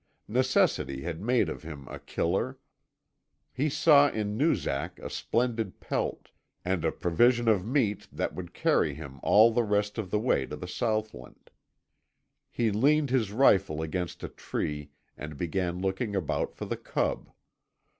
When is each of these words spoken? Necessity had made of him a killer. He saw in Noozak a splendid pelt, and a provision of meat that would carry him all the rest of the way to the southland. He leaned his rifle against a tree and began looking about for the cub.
Necessity 0.27 1.03
had 1.03 1.21
made 1.21 1.47
of 1.47 1.61
him 1.61 1.87
a 1.87 1.99
killer. 1.99 2.57
He 3.53 3.69
saw 3.69 4.09
in 4.09 4.35
Noozak 4.35 4.97
a 4.97 5.11
splendid 5.11 5.79
pelt, 5.79 6.31
and 6.65 6.83
a 6.83 6.91
provision 6.91 7.47
of 7.47 7.67
meat 7.67 8.07
that 8.11 8.33
would 8.33 8.51
carry 8.51 8.95
him 8.95 9.19
all 9.21 9.51
the 9.53 9.61
rest 9.63 9.99
of 9.99 10.09
the 10.09 10.17
way 10.19 10.47
to 10.47 10.55
the 10.55 10.67
southland. 10.67 11.51
He 12.49 12.71
leaned 12.71 13.11
his 13.11 13.31
rifle 13.31 13.83
against 13.83 14.23
a 14.23 14.29
tree 14.29 14.89
and 15.15 15.37
began 15.37 15.77
looking 15.81 16.15
about 16.15 16.55
for 16.55 16.65
the 16.65 16.77
cub. 16.77 17.29